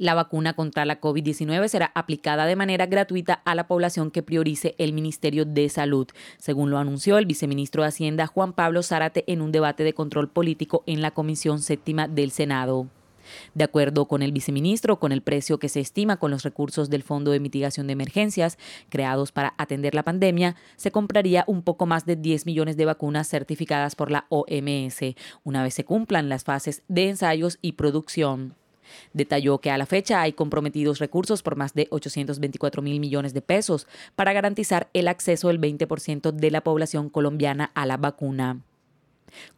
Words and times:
La 0.00 0.14
vacuna 0.14 0.54
contra 0.54 0.86
la 0.86 0.98
COVID-19 0.98 1.68
será 1.68 1.92
aplicada 1.94 2.46
de 2.46 2.56
manera 2.56 2.86
gratuita 2.86 3.34
a 3.34 3.54
la 3.54 3.66
población 3.66 4.10
que 4.10 4.22
priorice 4.22 4.74
el 4.78 4.94
Ministerio 4.94 5.44
de 5.44 5.68
Salud, 5.68 6.06
según 6.38 6.70
lo 6.70 6.78
anunció 6.78 7.18
el 7.18 7.26
viceministro 7.26 7.82
de 7.82 7.88
Hacienda 7.88 8.26
Juan 8.26 8.54
Pablo 8.54 8.82
Zárate 8.82 9.30
en 9.30 9.42
un 9.42 9.52
debate 9.52 9.84
de 9.84 9.92
control 9.92 10.30
político 10.30 10.84
en 10.86 11.02
la 11.02 11.10
Comisión 11.10 11.60
Séptima 11.60 12.08
del 12.08 12.30
Senado. 12.30 12.86
De 13.52 13.62
acuerdo 13.62 14.08
con 14.08 14.22
el 14.22 14.32
viceministro, 14.32 14.98
con 14.98 15.12
el 15.12 15.20
precio 15.20 15.58
que 15.58 15.68
se 15.68 15.80
estima 15.80 16.16
con 16.16 16.30
los 16.30 16.44
recursos 16.44 16.88
del 16.88 17.02
Fondo 17.02 17.30
de 17.30 17.40
Mitigación 17.40 17.86
de 17.86 17.92
Emergencias 17.92 18.56
creados 18.88 19.32
para 19.32 19.52
atender 19.58 19.94
la 19.94 20.02
pandemia, 20.02 20.56
se 20.76 20.90
compraría 20.90 21.44
un 21.46 21.60
poco 21.60 21.84
más 21.84 22.06
de 22.06 22.16
10 22.16 22.46
millones 22.46 22.78
de 22.78 22.86
vacunas 22.86 23.28
certificadas 23.28 23.96
por 23.96 24.10
la 24.10 24.24
OMS, 24.30 25.14
una 25.44 25.62
vez 25.62 25.74
se 25.74 25.84
cumplan 25.84 26.30
las 26.30 26.44
fases 26.44 26.84
de 26.88 27.10
ensayos 27.10 27.58
y 27.60 27.72
producción. 27.72 28.59
Detalló 29.12 29.58
que 29.58 29.70
a 29.70 29.78
la 29.78 29.86
fecha 29.86 30.20
hay 30.20 30.32
comprometidos 30.32 30.98
recursos 30.98 31.42
por 31.42 31.56
más 31.56 31.74
de 31.74 31.88
824 31.90 32.82
mil 32.82 33.00
millones 33.00 33.34
de 33.34 33.42
pesos 33.42 33.86
para 34.16 34.32
garantizar 34.32 34.88
el 34.92 35.08
acceso 35.08 35.48
del 35.48 35.60
20% 35.60 36.32
de 36.32 36.50
la 36.50 36.62
población 36.62 37.10
colombiana 37.10 37.70
a 37.74 37.86
la 37.86 37.96
vacuna. 37.96 38.60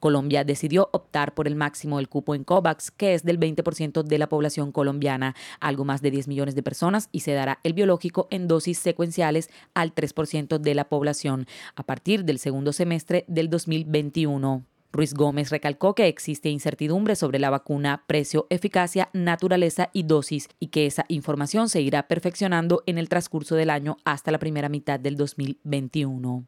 Colombia 0.01 0.45
decidió 0.45 0.89
optar 0.93 1.35
por 1.35 1.47
el 1.47 1.55
máximo 1.55 1.97
del 1.99 2.09
cupo 2.09 2.35
en 2.35 2.45
COVAX, 2.45 2.91
que 2.91 3.15
es 3.15 3.25
del 3.25 3.39
20% 3.39 4.03
de 4.03 4.19
la 4.19 4.29
población 4.29 4.73
colombiana, 4.73 5.35
algo 5.61 5.85
más 5.85 6.03
de 6.03 6.11
10 6.11 6.29
millones 6.29 6.55
de 6.55 6.63
personas, 6.63 7.09
y 7.13 7.21
se 7.21 7.33
dará 7.33 7.61
el 7.63 7.73
biológico 7.73 8.29
en 8.31 8.49
dosis 8.49 8.79
secuenciales 8.79 9.51
al 9.75 9.95
3% 9.95 10.59
de 10.59 10.75
la 10.75 10.89
población 10.89 11.47
a 11.75 11.83
partir 11.83 12.25
del 12.25 12.39
segundo 12.39 12.73
semestre 12.73 13.25
del 13.29 13.49
2021. 13.49 14.65
Ruiz 14.93 15.15
Gómez 15.15 15.51
recalcó 15.51 15.95
que 15.95 16.07
existe 16.07 16.51
incertidumbre 16.51 17.17
sobre 17.17 17.39
la 17.39 17.49
vacuna, 17.49 18.05
precio, 18.07 18.47
eficacia, 18.51 19.09
naturaleza 19.15 19.89
y 19.95 20.03
dosis 20.03 20.49
y 20.61 20.69
que 20.69 20.87
esa 20.87 21.07
información 21.09 21.71
se 21.71 21.81
irá 21.81 22.07
perfeccionando 22.09 22.83
en 22.87 22.99
el 22.99 23.09
transcurso 23.09 23.55
del 23.55 23.71
año 23.71 23.97
hasta 24.05 24.31
la 24.31 24.39
primera 24.39 24.69
mitad 24.69 25.01
del 25.01 25.17
2021. 25.17 26.45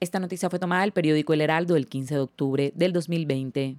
Esta 0.00 0.18
noticia 0.18 0.48
fue 0.48 0.58
tomada 0.58 0.82
del 0.82 0.92
periódico 0.92 1.34
El 1.34 1.42
Heraldo 1.42 1.76
el 1.76 1.86
15 1.86 2.14
de 2.14 2.20
octubre 2.20 2.72
del 2.74 2.92
2020. 2.92 3.76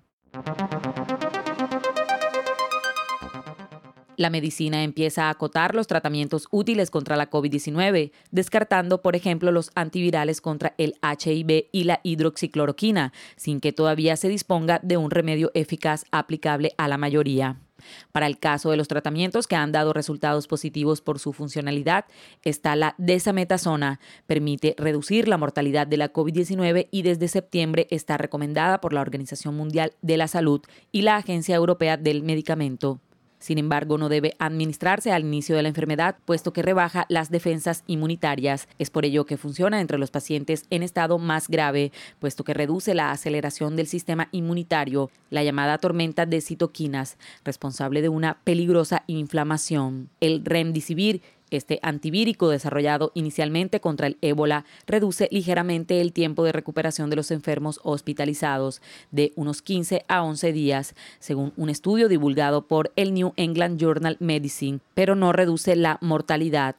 La 4.17 4.29
medicina 4.29 4.83
empieza 4.83 5.25
a 5.25 5.29
acotar 5.29 5.75
los 5.75 5.87
tratamientos 5.87 6.47
útiles 6.51 6.89
contra 6.89 7.17
la 7.17 7.29
COVID-19, 7.29 8.11
descartando, 8.31 9.01
por 9.01 9.15
ejemplo, 9.15 9.51
los 9.51 9.71
antivirales 9.75 10.39
contra 10.39 10.73
el 10.77 10.95
HIV 11.01 11.67
y 11.71 11.83
la 11.83 11.99
hidroxicloroquina, 12.03 13.11
sin 13.35 13.59
que 13.59 13.73
todavía 13.73 14.15
se 14.15 14.29
disponga 14.29 14.79
de 14.81 14.97
un 14.97 15.11
remedio 15.11 15.51
eficaz 15.53 16.05
aplicable 16.11 16.71
a 16.77 16.87
la 16.87 16.97
mayoría. 16.97 17.57
Para 18.11 18.27
el 18.27 18.39
caso 18.39 18.71
de 18.71 18.77
los 18.77 18.87
tratamientos 18.87 19.47
que 19.47 19.55
han 19.55 19.71
dado 19.71 19.93
resultados 19.93 20.47
positivos 20.47 21.01
por 21.01 21.19
su 21.19 21.33
funcionalidad, 21.33 22.05
está 22.43 22.75
la 22.75 22.95
desametasona, 22.97 23.99
permite 24.27 24.75
reducir 24.77 25.27
la 25.27 25.37
mortalidad 25.37 25.87
de 25.87 25.97
la 25.97 26.11
COVID-19 26.11 26.87
y 26.89 27.01
desde 27.01 27.27
septiembre 27.27 27.87
está 27.89 28.17
recomendada 28.17 28.81
por 28.81 28.93
la 28.93 29.01
Organización 29.01 29.55
Mundial 29.55 29.93
de 30.01 30.17
la 30.17 30.27
Salud 30.27 30.61
y 30.91 31.01
la 31.01 31.17
Agencia 31.17 31.55
Europea 31.55 31.97
del 31.97 32.23
Medicamento. 32.23 33.01
Sin 33.45 33.59
embargo, 33.59 33.99
no 33.99 34.09
debe 34.09 34.33
administrarse 34.39 35.11
al 35.11 35.23
inicio 35.23 35.55
de 35.55 35.61
la 35.61 35.69
enfermedad, 35.69 36.15
puesto 36.25 36.51
que 36.51 36.63
rebaja 36.63 37.05
las 37.09 37.29
defensas 37.29 37.83
inmunitarias. 37.85 38.67
Es 38.79 38.89
por 38.89 39.05
ello 39.05 39.27
que 39.27 39.37
funciona 39.37 39.81
entre 39.81 39.99
los 39.99 40.09
pacientes 40.09 40.65
en 40.71 40.81
estado 40.81 41.19
más 41.19 41.47
grave, 41.47 41.91
puesto 42.17 42.43
que 42.43 42.55
reduce 42.55 42.95
la 42.95 43.11
aceleración 43.11 43.75
del 43.75 43.85
sistema 43.85 44.29
inmunitario, 44.31 45.11
la 45.29 45.43
llamada 45.43 45.77
tormenta 45.77 46.25
de 46.25 46.41
citoquinas, 46.41 47.19
responsable 47.43 48.01
de 48.01 48.09
una 48.09 48.39
peligrosa 48.43 49.03
inflamación. 49.05 50.09
El 50.21 50.43
remdesivir 50.43 51.21
este 51.55 51.79
antivírico 51.81 52.49
desarrollado 52.49 53.11
inicialmente 53.13 53.79
contra 53.79 54.07
el 54.07 54.17
ébola 54.21 54.65
reduce 54.87 55.27
ligeramente 55.31 56.01
el 56.01 56.13
tiempo 56.13 56.43
de 56.43 56.51
recuperación 56.51 57.09
de 57.09 57.15
los 57.15 57.31
enfermos 57.31 57.79
hospitalizados 57.83 58.81
de 59.11 59.33
unos 59.35 59.61
15 59.61 60.05
a 60.07 60.23
11 60.23 60.53
días, 60.53 60.95
según 61.19 61.53
un 61.57 61.69
estudio 61.69 62.07
divulgado 62.07 62.67
por 62.67 62.91
el 62.95 63.13
New 63.13 63.33
England 63.35 63.79
Journal 63.79 64.17
Medicine, 64.19 64.79
pero 64.93 65.15
no 65.15 65.31
reduce 65.31 65.75
la 65.75 65.97
mortalidad. 66.01 66.75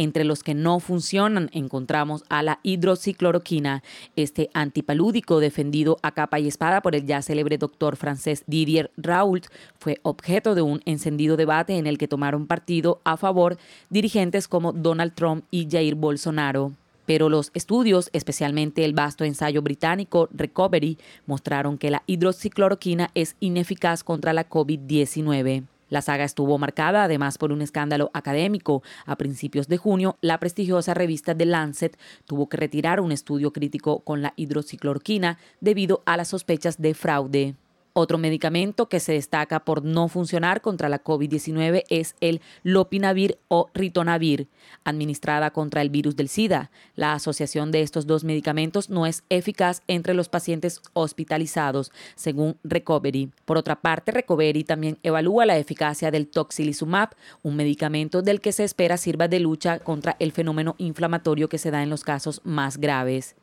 Entre 0.00 0.22
los 0.22 0.44
que 0.44 0.54
no 0.54 0.78
funcionan 0.78 1.50
encontramos 1.52 2.22
a 2.28 2.44
la 2.44 2.60
hidroxicloroquina, 2.62 3.82
este 4.14 4.48
antipalúdico 4.54 5.40
defendido 5.40 5.98
a 6.02 6.12
capa 6.12 6.38
y 6.38 6.46
espada 6.46 6.82
por 6.82 6.94
el 6.94 7.04
ya 7.04 7.20
célebre 7.20 7.58
doctor 7.58 7.96
francés 7.96 8.44
Didier 8.46 8.92
Raoult, 8.96 9.48
fue 9.76 9.98
objeto 10.04 10.54
de 10.54 10.62
un 10.62 10.82
encendido 10.84 11.36
debate 11.36 11.78
en 11.78 11.88
el 11.88 11.98
que 11.98 12.06
tomaron 12.06 12.46
partido 12.46 13.00
a 13.02 13.16
favor 13.16 13.58
dirigentes 13.90 14.46
como 14.46 14.72
Donald 14.72 15.14
Trump 15.14 15.44
y 15.50 15.68
Jair 15.68 15.96
Bolsonaro 15.96 16.72
pero 17.04 17.30
los 17.30 17.50
estudios, 17.54 18.10
especialmente 18.12 18.84
el 18.84 18.92
vasto 18.92 19.24
ensayo 19.24 19.62
británico 19.62 20.28
Recovery, 20.30 20.98
mostraron 21.24 21.78
que 21.78 21.90
la 21.90 22.02
hidroxicloroquina 22.06 23.08
es 23.14 23.34
ineficaz 23.40 24.04
contra 24.04 24.34
la 24.34 24.46
COVID-19. 24.46 25.64
La 25.88 26.02
saga 26.02 26.24
estuvo 26.24 26.58
marcada 26.58 27.04
además 27.04 27.38
por 27.38 27.52
un 27.52 27.62
escándalo 27.62 28.10
académico. 28.14 28.82
A 29.06 29.16
principios 29.16 29.68
de 29.68 29.76
junio, 29.76 30.16
la 30.20 30.38
prestigiosa 30.38 30.94
revista 30.94 31.36
The 31.36 31.46
Lancet 31.46 31.98
tuvo 32.26 32.48
que 32.48 32.56
retirar 32.56 33.00
un 33.00 33.12
estudio 33.12 33.52
crítico 33.52 34.00
con 34.00 34.22
la 34.22 34.34
hidroxicloroquina 34.36 35.38
debido 35.60 36.02
a 36.06 36.16
las 36.16 36.28
sospechas 36.28 36.80
de 36.80 36.94
fraude. 36.94 37.54
Otro 37.92 38.18
medicamento 38.18 38.88
que 38.88 39.00
se 39.00 39.12
destaca 39.12 39.64
por 39.64 39.84
no 39.84 40.08
funcionar 40.08 40.60
contra 40.60 40.88
la 40.88 41.02
COVID-19 41.02 41.84
es 41.88 42.14
el 42.20 42.40
lopinavir 42.62 43.38
o 43.48 43.70
ritonavir, 43.74 44.48
administrada 44.84 45.50
contra 45.50 45.82
el 45.82 45.90
virus 45.90 46.14
del 46.14 46.28
SIDA. 46.28 46.70
La 46.94 47.14
asociación 47.14 47.72
de 47.72 47.82
estos 47.82 48.06
dos 48.06 48.24
medicamentos 48.24 48.88
no 48.88 49.06
es 49.06 49.24
eficaz 49.30 49.82
entre 49.88 50.14
los 50.14 50.28
pacientes 50.28 50.80
hospitalizados, 50.92 51.90
según 52.14 52.56
Recovery. 52.62 53.30
Por 53.44 53.56
otra 53.56 53.80
parte, 53.80 54.12
Recovery 54.12 54.64
también 54.64 54.98
evalúa 55.02 55.46
la 55.46 55.58
eficacia 55.58 56.10
del 56.10 56.28
toxilizumab, 56.28 57.10
un 57.42 57.56
medicamento 57.56 58.22
del 58.22 58.40
que 58.40 58.52
se 58.52 58.64
espera 58.64 58.96
sirva 58.96 59.28
de 59.28 59.40
lucha 59.40 59.78
contra 59.80 60.16
el 60.18 60.32
fenómeno 60.32 60.74
inflamatorio 60.78 61.48
que 61.48 61.58
se 61.58 61.70
da 61.70 61.82
en 61.82 61.90
los 61.90 62.04
casos 62.04 62.40
más 62.44 62.78
graves. 62.78 63.34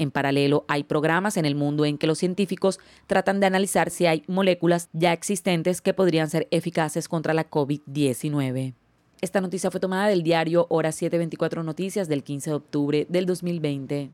En 0.00 0.10
paralelo, 0.10 0.64
hay 0.66 0.84
programas 0.84 1.36
en 1.36 1.44
el 1.44 1.54
mundo 1.54 1.84
en 1.84 1.98
que 1.98 2.06
los 2.06 2.16
científicos 2.16 2.80
tratan 3.06 3.38
de 3.38 3.44
analizar 3.44 3.90
si 3.90 4.06
hay 4.06 4.24
moléculas 4.28 4.88
ya 4.94 5.12
existentes 5.12 5.82
que 5.82 5.92
podrían 5.92 6.30
ser 6.30 6.48
eficaces 6.50 7.06
contra 7.06 7.34
la 7.34 7.50
COVID-19. 7.50 8.72
Esta 9.20 9.42
noticia 9.42 9.70
fue 9.70 9.78
tomada 9.78 10.08
del 10.08 10.22
diario 10.22 10.66
Hora 10.70 10.90
724 10.90 11.62
Noticias 11.64 12.08
del 12.08 12.24
15 12.24 12.48
de 12.48 12.56
octubre 12.56 13.06
del 13.10 13.26
2020. 13.26 14.12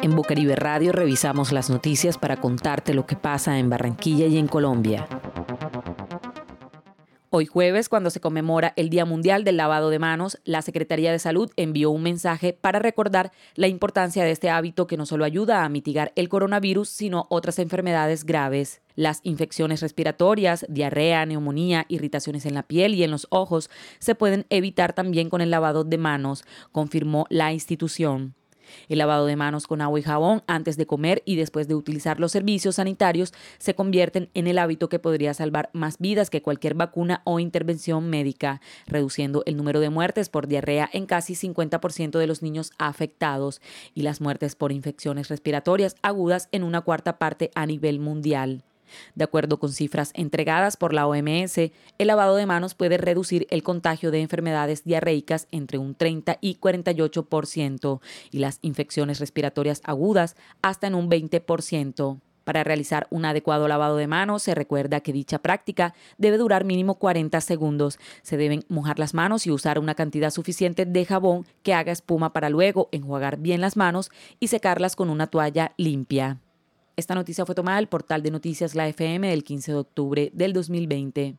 En 0.00 0.16
Bucaribe 0.16 0.56
Radio 0.56 0.92
revisamos 0.92 1.52
las 1.52 1.68
noticias 1.68 2.16
para 2.16 2.38
contarte 2.40 2.94
lo 2.94 3.04
que 3.04 3.16
pasa 3.16 3.58
en 3.58 3.68
Barranquilla 3.68 4.24
y 4.24 4.38
en 4.38 4.46
Colombia. 4.46 5.06
Hoy 7.30 7.44
jueves, 7.44 7.90
cuando 7.90 8.08
se 8.08 8.20
conmemora 8.20 8.72
el 8.76 8.88
Día 8.88 9.04
Mundial 9.04 9.44
del 9.44 9.58
Lavado 9.58 9.90
de 9.90 9.98
Manos, 9.98 10.38
la 10.44 10.62
Secretaría 10.62 11.12
de 11.12 11.18
Salud 11.18 11.50
envió 11.56 11.90
un 11.90 12.02
mensaje 12.02 12.54
para 12.54 12.78
recordar 12.78 13.32
la 13.54 13.68
importancia 13.68 14.24
de 14.24 14.30
este 14.30 14.48
hábito 14.48 14.86
que 14.86 14.96
no 14.96 15.04
solo 15.04 15.26
ayuda 15.26 15.62
a 15.62 15.68
mitigar 15.68 16.10
el 16.16 16.30
coronavirus, 16.30 16.88
sino 16.88 17.26
otras 17.28 17.58
enfermedades 17.58 18.24
graves. 18.24 18.80
Las 18.94 19.20
infecciones 19.24 19.82
respiratorias, 19.82 20.64
diarrea, 20.70 21.26
neumonía, 21.26 21.84
irritaciones 21.88 22.46
en 22.46 22.54
la 22.54 22.62
piel 22.62 22.94
y 22.94 23.04
en 23.04 23.10
los 23.10 23.26
ojos 23.28 23.68
se 23.98 24.14
pueden 24.14 24.46
evitar 24.48 24.94
también 24.94 25.28
con 25.28 25.42
el 25.42 25.50
lavado 25.50 25.84
de 25.84 25.98
manos, 25.98 26.46
confirmó 26.72 27.26
la 27.28 27.52
institución. 27.52 28.37
El 28.88 28.98
lavado 28.98 29.26
de 29.26 29.36
manos 29.36 29.66
con 29.66 29.80
agua 29.80 29.98
y 29.98 30.02
jabón 30.02 30.42
antes 30.46 30.76
de 30.76 30.86
comer 30.86 31.22
y 31.24 31.36
después 31.36 31.68
de 31.68 31.74
utilizar 31.74 32.20
los 32.20 32.32
servicios 32.32 32.76
sanitarios 32.76 33.32
se 33.58 33.74
convierten 33.74 34.30
en 34.34 34.46
el 34.46 34.58
hábito 34.58 34.88
que 34.88 34.98
podría 34.98 35.34
salvar 35.34 35.70
más 35.72 35.98
vidas 35.98 36.30
que 36.30 36.42
cualquier 36.42 36.74
vacuna 36.74 37.22
o 37.24 37.40
intervención 37.40 38.08
médica, 38.10 38.60
reduciendo 38.86 39.42
el 39.46 39.56
número 39.56 39.80
de 39.80 39.90
muertes 39.90 40.28
por 40.28 40.46
diarrea 40.46 40.88
en 40.92 41.06
casi 41.06 41.34
50% 41.34 42.18
de 42.18 42.26
los 42.26 42.42
niños 42.42 42.72
afectados 42.78 43.60
y 43.94 44.02
las 44.02 44.20
muertes 44.20 44.54
por 44.54 44.72
infecciones 44.72 45.28
respiratorias 45.28 45.96
agudas 46.02 46.48
en 46.52 46.62
una 46.62 46.80
cuarta 46.80 47.18
parte 47.18 47.50
a 47.54 47.66
nivel 47.66 48.00
mundial. 48.00 48.62
De 49.14 49.24
acuerdo 49.24 49.58
con 49.58 49.72
cifras 49.72 50.12
entregadas 50.14 50.76
por 50.76 50.92
la 50.92 51.06
OMS, 51.06 51.58
el 51.58 52.06
lavado 52.06 52.36
de 52.36 52.46
manos 52.46 52.74
puede 52.74 52.98
reducir 52.98 53.46
el 53.50 53.62
contagio 53.62 54.10
de 54.10 54.20
enfermedades 54.20 54.84
diarreicas 54.84 55.48
entre 55.50 55.78
un 55.78 55.94
30 55.94 56.38
y 56.40 56.56
48% 56.56 58.00
y 58.30 58.38
las 58.38 58.58
infecciones 58.62 59.20
respiratorias 59.20 59.80
agudas 59.84 60.36
hasta 60.62 60.86
en 60.86 60.94
un 60.94 61.10
20%. 61.10 62.20
Para 62.48 62.64
realizar 62.64 63.06
un 63.10 63.26
adecuado 63.26 63.68
lavado 63.68 63.98
de 63.98 64.06
manos, 64.06 64.42
se 64.42 64.54
recuerda 64.54 65.00
que 65.00 65.12
dicha 65.12 65.38
práctica 65.38 65.92
debe 66.16 66.38
durar 66.38 66.64
mínimo 66.64 66.94
40 66.94 67.42
segundos. 67.42 67.98
Se 68.22 68.38
deben 68.38 68.64
mojar 68.70 68.98
las 68.98 69.12
manos 69.12 69.46
y 69.46 69.50
usar 69.50 69.78
una 69.78 69.94
cantidad 69.94 70.30
suficiente 70.30 70.86
de 70.86 71.04
jabón 71.04 71.44
que 71.62 71.74
haga 71.74 71.92
espuma 71.92 72.32
para 72.32 72.48
luego 72.48 72.88
enjuagar 72.90 73.36
bien 73.36 73.60
las 73.60 73.76
manos 73.76 74.10
y 74.40 74.48
secarlas 74.48 74.96
con 74.96 75.10
una 75.10 75.26
toalla 75.26 75.72
limpia. 75.76 76.38
Esta 76.98 77.14
noticia 77.14 77.46
fue 77.46 77.54
tomada 77.54 77.76
del 77.76 77.86
portal 77.86 78.24
de 78.24 78.32
noticias 78.32 78.74
La 78.74 78.88
FM 78.88 79.30
del 79.30 79.44
15 79.44 79.70
de 79.70 79.78
octubre 79.78 80.32
del 80.34 80.52
2020. 80.52 81.38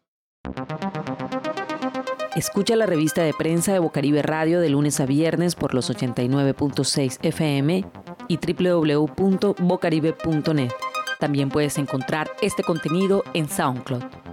Escucha 2.34 2.78
la 2.78 2.86
revista 2.86 3.24
de 3.24 3.34
prensa 3.34 3.74
de 3.74 3.80
Bocaribe 3.80 4.22
Radio 4.22 4.62
de 4.62 4.70
lunes 4.70 5.02
a 5.02 5.06
viernes 5.06 5.56
por 5.56 5.74
los 5.74 5.92
89.6 5.92 7.18
FM 7.24 7.84
y 8.30 8.38
www.bocaribe.net. 8.38 10.72
También 11.20 11.50
puedes 11.50 11.78
encontrar 11.78 12.32
este 12.42 12.64
contenido 12.64 13.26
en 13.34 13.50
SoundCloud. 13.50 14.29